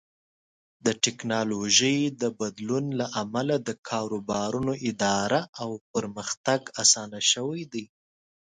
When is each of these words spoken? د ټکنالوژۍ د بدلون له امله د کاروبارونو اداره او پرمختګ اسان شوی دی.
د 0.85 0.87
ټکنالوژۍ 1.03 1.99
د 2.21 2.23
بدلون 2.39 2.85
له 2.99 3.05
امله 3.23 3.55
د 3.67 3.69
کاروبارونو 3.89 4.73
اداره 4.89 5.39
او 5.61 5.69
پرمختګ 5.93 6.61
اسان 6.83 7.11
شوی 7.31 7.61
دی. 7.73 7.85